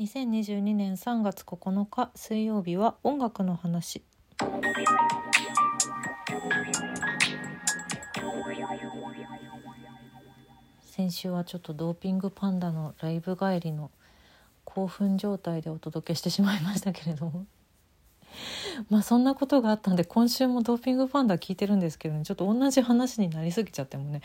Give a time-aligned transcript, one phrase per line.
[0.00, 4.02] 2022年3月9日水曜日は音楽の話。
[10.80, 13.90] 先週はちょっとドーピングパンダのライブ帰りの
[14.64, 17.44] 興奮状態でお届けしてしまいましたけれども。
[18.88, 22.24] まあそんなことがあったんで今週もドーピングパンダ聞いてるんですけどね。
[22.24, 24.22] ちょっと同じ話になりすぎちゃってもね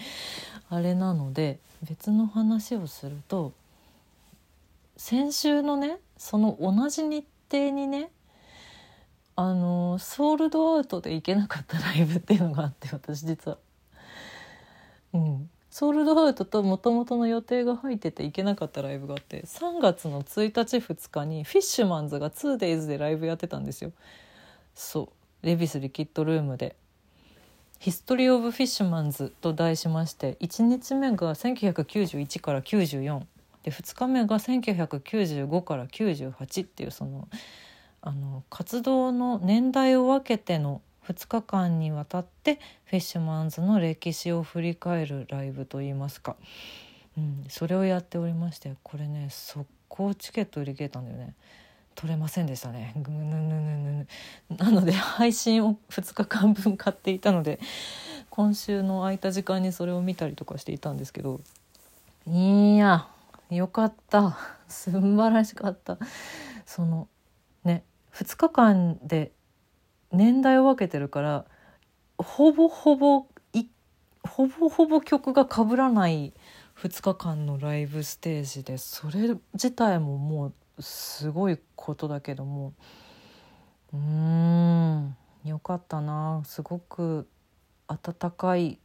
[0.70, 3.52] あれなので別の話をすると
[4.98, 8.12] 先週のねその同じ日程にね
[9.36, 13.58] あのソールドアウトで行けなかったライブっていうのがあって私実は。
[15.14, 15.50] うん。
[15.70, 23.92] ソールドアウトともともとの予定が入ってて行けなかったライブがあって3月の1日2日にフィッシュマンズが 2days でライブやってたんですよ。
[24.74, 25.46] そう。
[25.46, 26.76] 恵比寿リキッドルームで
[27.78, 33.22] 「History of フィッシュマンズ」と題しまして1日目が1991から94
[33.68, 37.28] で2日目が1995から98っていうその
[38.02, 46.38] あの活動の年代を分けての2日間にわたってフィッシュマンズの歴史を振り返るライブといいますか、
[47.18, 51.34] うん、それをやっておりましてこれね速攻チケット売り切れたんだよね。
[51.96, 52.94] 取れませんでしたね。
[52.96, 54.08] ぐぬぬぬ
[54.50, 57.60] ぬなので配信を2日間分買っていたので
[58.30, 61.42] 今週の空いた時間にそれを見たりとかしていたんですけど。
[62.28, 63.08] いや
[63.50, 64.38] よかった。
[64.68, 65.98] 素晴らしかった。
[66.66, 67.08] その
[67.64, 69.32] ね2日間で
[70.12, 71.46] 年代を分けてるから
[72.18, 73.66] ほぼほぼい
[74.24, 76.34] ほぼほぼ曲が被らない
[76.76, 82.74] 2日間のライブステージでそれ自体ももうすごいことだけども
[83.94, 86.42] うーんよかったな。
[86.44, 87.30] すごく
[87.88, 88.80] 温かい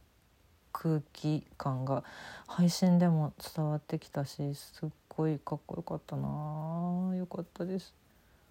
[0.73, 2.03] 空気感が
[2.47, 7.15] 配信でも伝わってきたしすっごいかっこよかったな。
[7.15, 7.93] よかったです。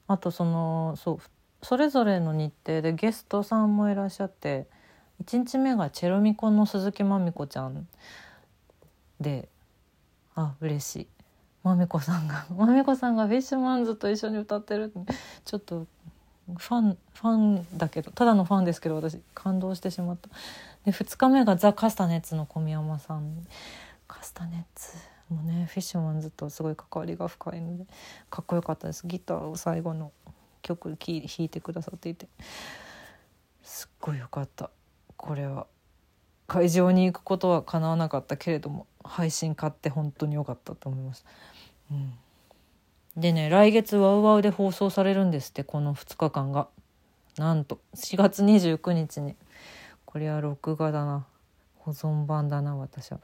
[0.07, 1.19] あとそのそう
[1.63, 4.67] それぞれの日程でゲストさんもいらっしゃって
[5.25, 7.87] 1日目がチェロミコの鈴木まみこちゃん
[9.21, 9.49] で
[10.35, 11.07] あ嬉しい。
[11.63, 14.93] まみこさんが まみこさんがフィッシュマンズと一緒に歌ってる
[15.45, 15.87] ちょっと
[16.47, 20.29] ファンファンだけどただのファンですけど私感動してしまった。
[20.85, 23.47] で2日目がザ・カスタネッツの小宮山さん。
[24.09, 24.97] カスタネッツ
[25.31, 27.87] もねフィッシュマンズとすごい関わりが深いので
[28.29, 29.07] かっこよかったです。
[29.07, 30.13] ギターを最後の
[30.61, 32.29] 曲弾いてくださっていて。
[33.63, 34.71] すっごいよかった。
[35.17, 35.67] これは。
[36.49, 41.25] 会場に行くことは叶わなかったけれども配信買って本当に良かったと思います。
[41.91, 42.13] うん、
[43.17, 46.69] でね来月ワウワウで放送されるんですってこの2日間が。
[47.39, 49.37] なんと4月29日に
[50.13, 51.27] これは録画だな。
[51.79, 53.21] 保存版だな私は。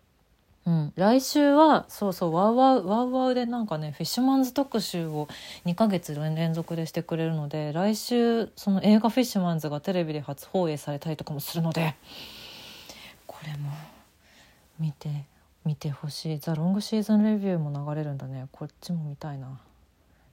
[0.67, 5.27] うん、来週はそうそうワウワウワウワウでなんかねフィッシュマンズ特集を
[5.65, 11.95] 2ヶ月連続でしてくれるので来週その映画「フィッシュマンズ」がテレビで初放映されたりとかもするので
[13.27, 13.71] これも
[14.79, 15.25] 見て
[15.65, 18.49] 見てほしい「ザ・ロングシーズンレビュー」も流れるんだね。
[18.53, 19.59] こっちも見たいな。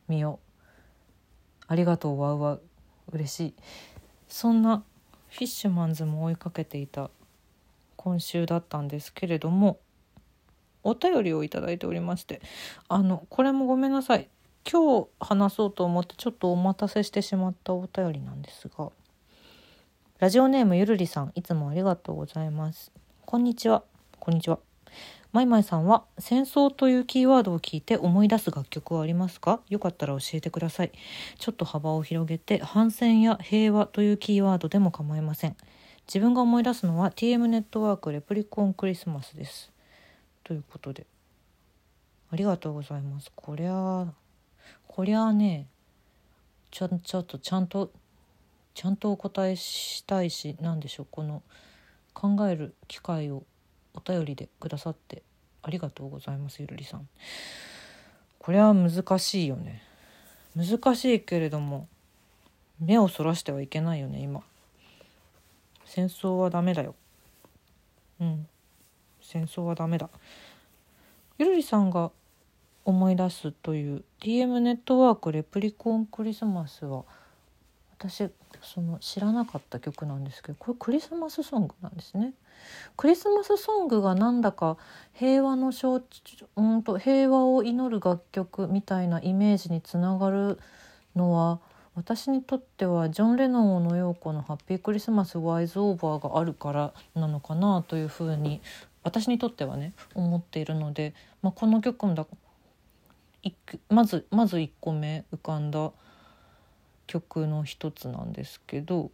[0.09, 0.39] 見よ
[1.61, 1.65] う。
[1.67, 2.61] ありがとうワウワウ
[3.13, 3.53] 嬉しい。
[4.27, 4.83] そんな
[5.35, 7.09] フィッシュマンズも追いかけていた
[7.97, 9.79] 今週だったんですけれども
[10.81, 12.41] お便りをいただいておりまして
[12.87, 14.29] あのこれもごめんなさい。
[14.69, 18.89] 今日話そうと思ってちょっとお待たせしてしまったお便りなんですが
[20.19, 22.93] ラジオネームゆるりさんいつもありがとうございます。
[23.25, 23.83] こんにちは。
[24.21, 24.64] こんにちは。
[25.35, 29.59] まいまいさんは戦争というキーワードを聞いて思い出す楽曲はありますか？
[29.67, 30.93] よかったら教えてください。
[31.37, 35.57] ちょっと幅を広げて反戦や平和というキーワードでも構いません。
[36.07, 39.73] 自分が思い出すのは TM ネットワークレプリコンクリスマスです。
[40.45, 41.05] ということで。
[42.31, 43.29] ありがとうございます。
[43.35, 44.07] こりゃ
[44.87, 45.67] こりゃね
[46.71, 47.91] ちょちょっとちゃんと
[48.73, 51.07] ちゃんとお答えしたいし何でしょう。
[51.11, 51.43] この
[52.13, 53.43] 考える機会を
[53.95, 55.23] お便りでくださって
[55.63, 57.07] ありがとうございますゆるりさん。
[58.37, 59.81] これは難しいよね。
[60.55, 61.87] 難しいけれども
[62.79, 64.41] 目をそらしてはいけないよね今。
[65.85, 66.95] 戦争はダメだよ。
[68.19, 68.47] うん。
[69.21, 70.09] 戦争はダメだ。
[71.37, 72.11] ゆるりさんが
[72.85, 77.03] 思い出すという TM ネットワークレプリコンクリスマスは
[77.97, 78.29] 私
[78.65, 82.33] その知らなかった曲なんですけどこれクリスマスソングなんですね。
[82.97, 84.77] クリスマスソングがなんだか
[85.13, 86.01] 平和の象
[86.55, 90.59] うんと平和を祈る楽曲みたいなイメージにつながる
[91.15, 91.59] のは
[91.95, 98.61] 私にとってはジョン・レノン・小野洋子の「ハッピークリスマス・ワイズ・オーバー」があるからなのかなというふうに
[99.03, 102.25] 私にとってはね思っているので、まあ、この曲もだ
[103.89, 105.91] まずまず1個目浮かんだ
[107.07, 109.11] 曲の一つなんですけど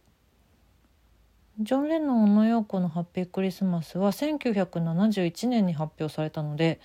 [1.60, 6.80] ジョン・レノン・小野洋子の「ハッピークリスマス」は1971年に発表されたので、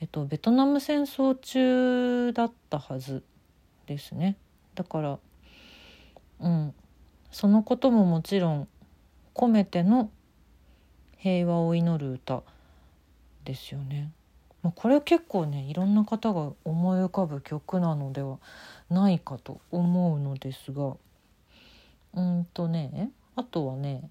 [0.00, 3.22] えっと、ベトナム戦争中だったはず
[3.86, 4.36] ですね
[4.74, 5.18] だから
[6.40, 6.74] うん
[7.30, 8.68] そのことももちろん
[9.34, 10.10] 込めての
[11.16, 12.42] 平和を祈る歌
[13.44, 14.10] ですよね。
[14.62, 18.38] まあ、これ結構ねいろんな方が思い浮かぶ曲なのでは
[18.90, 20.96] ないかと思うのですが。
[22.12, 24.10] うんとねあとはね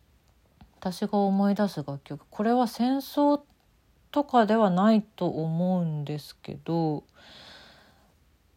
[0.80, 2.26] 私が思い出す楽曲。
[2.30, 3.42] これは戦争
[4.12, 7.04] とかではないと思うんですけど、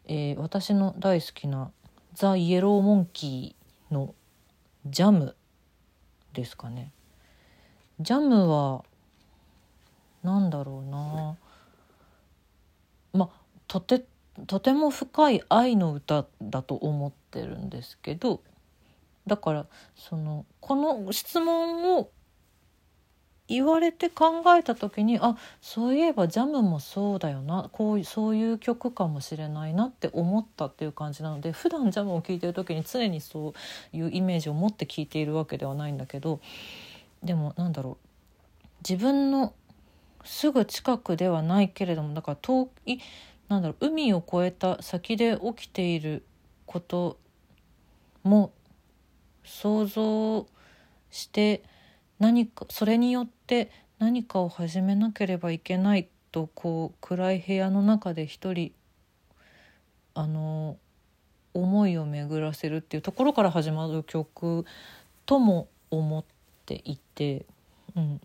[0.07, 1.73] えー、私の大好きな
[2.15, 4.15] ザ・イエローモンキーの
[4.87, 5.35] 「ジャム」
[6.33, 6.93] ですかね。
[8.01, 8.85] ジャムは
[10.23, 11.37] なんだろうな。
[13.73, 14.05] とて
[14.47, 18.43] とても深い愛の歌だと思ってるんですけど
[19.27, 19.67] だから
[19.97, 22.11] そのこの質問を
[23.49, 33.55] 言われて考えた時にあそういえばジャムもそうだよなこうそういう曲かもしれないなって思ったっていう感じなので普段ジャムを聴いてる時に常にそ
[33.95, 36.41] ういうイメージを持って聴いているわけではないんだけど
[37.23, 38.07] でもなんだろう
[38.87, 39.55] 自分の
[40.25, 42.99] すぐ近くではないけれどもだから遠い
[43.49, 46.25] なんだろう海を越えた先で起きている
[46.67, 47.19] こと
[48.23, 48.53] も
[49.45, 50.47] 想像
[51.11, 51.63] して
[52.19, 58.73] 何かそれによって何かを始めなければいけないとこう暗い部屋の中で一人
[60.15, 60.77] あの
[61.55, 64.65] 思いを巡らせるっていうところから始まる曲
[65.27, 66.25] とも思っ
[66.65, 67.45] ていて、
[67.95, 68.21] うん、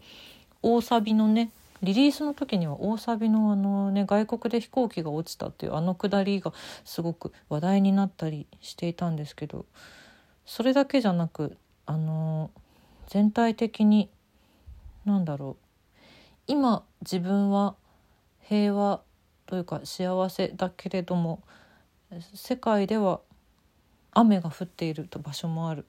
[0.61, 1.51] 大サビのね
[1.83, 6.53] リリースの時には大サビのあのね外国で飛行機が落ちたっていうあのくだりが
[6.83, 9.65] すごく話題になったりしていたんですけど
[10.45, 12.51] それだけじゃなくあの
[13.07, 14.09] 全体的に
[15.06, 15.63] 何だろう
[16.47, 17.75] 今自分は
[18.41, 19.01] 平和
[19.45, 21.41] というか幸せだけれども
[22.33, 23.21] 世界では
[24.12, 25.85] 雨が降っていると場所もある。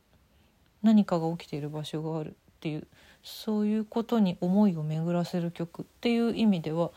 [0.82, 2.86] 何かが起きている場所があるっていう
[3.22, 6.90] そういうことに思いを巡らせる曲っていう意味では、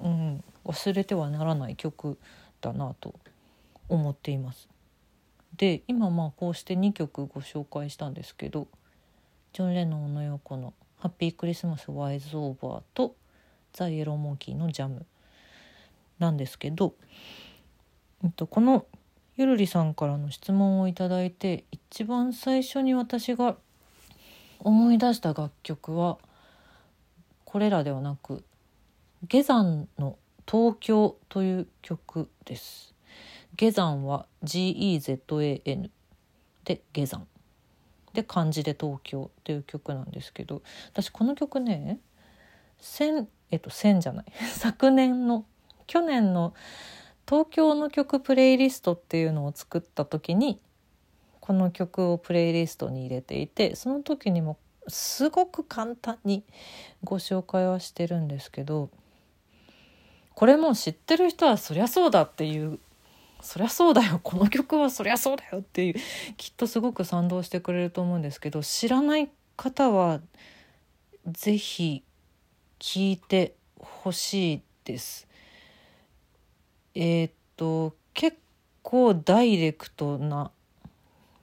[0.00, 2.18] うん、忘れてはならない曲
[2.60, 3.14] だなと
[3.88, 4.68] 思っています。
[5.56, 8.68] で今まあこうして2曲ご紹介したんですけど
[9.52, 13.14] ジョン・レノンの横の「ハッピークリスマス・ワイズ・オーバー」と
[13.74, 15.04] 「ザ・イエロー・モンキー」の「ジャム」
[16.18, 16.94] なんですけど、
[18.24, 18.86] えっと、この
[19.36, 23.56] ゆるりさんからの質問をいただいて一番最初に私が
[24.64, 26.18] 思い出した楽曲は
[27.44, 28.44] これらではなく
[29.28, 30.16] 下山の
[30.50, 32.94] 東京という曲です。
[33.56, 35.90] 下山は GEZAN
[36.64, 37.26] で下山
[38.14, 40.62] で漢字で東京っていう曲なんですけど
[40.92, 41.98] 私この曲ね
[42.78, 45.44] 千えっと千じゃない 昨年の
[45.86, 46.54] 去年の
[47.28, 50.60] 東京の曲プレイリストっていうのを作った時に
[51.42, 54.56] この曲をプレイリストに入れていてその時にも
[54.86, 56.44] すごく簡単に
[57.02, 58.90] ご紹介はしてるんですけど
[60.34, 62.78] これも知ってる人はそりゃそうだっていう
[63.40, 65.94] そりゃそうだよこの曲はそりゃそうだよっていう
[66.36, 70.20] きっとすごく賛同してくれると思うんですけど知らない方は
[71.26, 72.04] 是非
[72.78, 75.26] 聞いてほしいです。
[76.94, 78.38] えー、っと結
[78.82, 80.52] 構ダイレクトな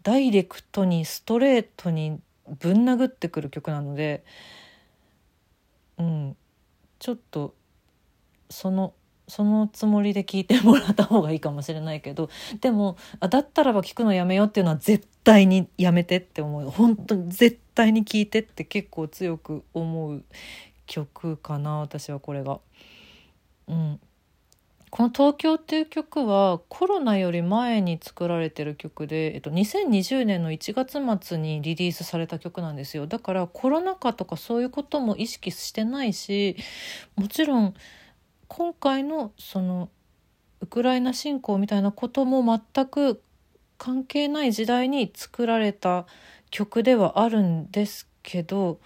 [0.04, 2.20] ダイレクトにストレートに
[2.60, 4.24] ぶん殴ってくる曲なので
[5.98, 6.38] うん。
[7.00, 7.56] ちょっと
[8.50, 8.94] その
[9.28, 12.30] そのつもりで聞いてもらった方がいいかもしれないけど
[12.62, 16.70] でもあだったらば聞くのやめようっていうのは絶対にやめてって思う。
[16.70, 20.24] 本当に絶対に聞いてって結構強く思う
[20.88, 22.60] 曲かな私はこれが。
[23.68, 24.00] うん、
[24.92, 33.08] この「東京」っていう曲はコロナより前に作られてる曲で、えっと、2020年の1月末にリリースされた曲なんですよ。
[33.08, 36.56] だからコロナ禍とかそういうことも意識してないし
[37.16, 37.74] もちろん
[38.48, 39.90] 今回のその
[40.62, 43.22] ウクライナ侵攻みたいなことも全く
[43.78, 46.06] 関係ない時代に作られた
[46.50, 48.80] 曲ではあるんですけど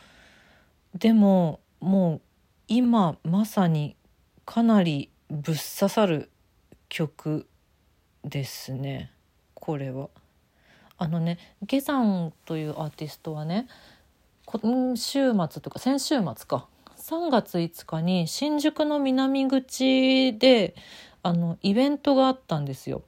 [0.94, 2.22] でももう
[2.68, 3.96] 今まさに
[4.46, 6.30] かなりぶっ刺さる
[6.90, 7.48] 曲
[8.24, 9.12] ですね
[9.56, 10.10] これは。
[11.00, 13.68] あのね下山というアーティストはね
[14.46, 20.76] 今週末とか先週末か3月5日に新宿の南口で
[21.24, 23.02] あのイベントがあったんですよ。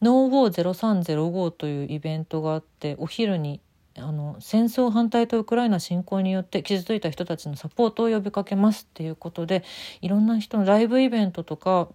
[0.00, 3.60] ノーゼ0305というイベントがあってお昼に
[3.98, 9.64] あの戦争反対とウクライナ侵攻によって傷ついた人たちのサポートを呼びかけますっていうことで
[10.00, 11.88] いろんな人のライブイベントとか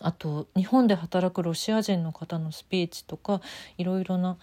[0.00, 3.40] あと日本で働くロシア人の方のスピーチとか
[3.78, 4.36] いろいろな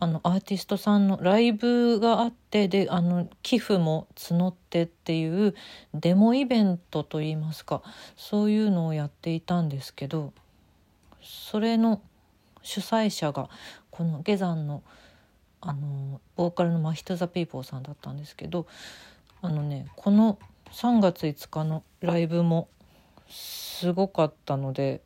[0.00, 5.54] あのアーティストさんのライブがあってであの寄付も募ってっていう
[5.94, 7.82] デモイベントといいますか
[8.16, 10.32] そういうのをやっていたんですけど
[11.22, 12.02] それの
[12.62, 13.48] 主催者が
[13.90, 14.82] この下山の
[15.66, 18.66] あのボーカルのマヒト・ザ・ピーポーさんだったんですけど
[19.40, 20.38] あのねこの
[20.72, 22.68] 3月5日のライブも
[23.30, 25.00] すごかったので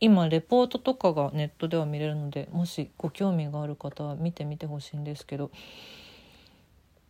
[0.00, 5.50] 今レポートとかがネットでは見れるのでもしご興味がある方は見てみてほしいんですけど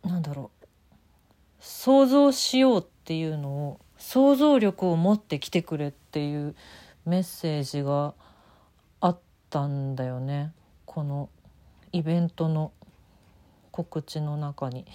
[0.03, 0.65] なんだろう
[1.59, 6.55] 想像しようっていうのを想像力を持ってきてくれっていう
[7.05, 8.13] メッセージが
[9.01, 9.19] あっ
[9.49, 10.51] たんだよね。
[10.85, 11.29] この
[11.93, 12.73] イベントの
[13.73, 14.85] 告知の中に。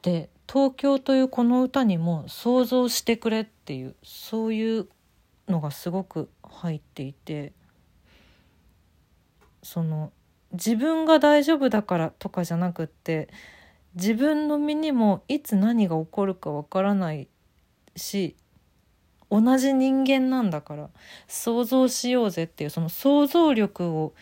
[0.00, 4.88] で東京というこの歌にも想像してくれっていうそういう
[5.48, 7.52] のがすごく入っていて
[9.62, 10.10] その
[10.52, 13.28] 自分が大丈夫だからとかじゃなくって
[13.94, 17.28] 自分の身にもいつ何が起こるかわからない
[17.94, 18.34] し
[19.30, 20.90] 同じ人間なんだから
[21.28, 24.14] 想像しようぜっていうその想像力を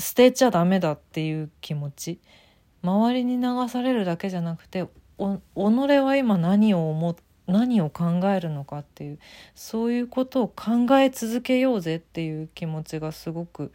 [0.00, 2.20] 捨てちゃダメだっていう気持ち。
[2.82, 4.88] 周りに流されるだけじゃなくて
[5.18, 7.16] 己は今何を思
[7.46, 9.18] 何を考えるのかっていう
[9.54, 13.70] そういうことを考え続けようぜっていう気持ちがすごく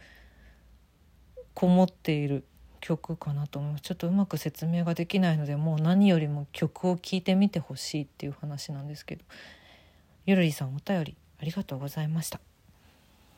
[1.54, 2.44] こもっている
[2.80, 3.82] 曲かなと思います。
[3.82, 9.24] ちょっとうまく説明ができないのでもう何よりも曲を聴いてみてほしいっていう話なんですけど。
[10.26, 12.40] ゆるりさんお便りありがとうございました。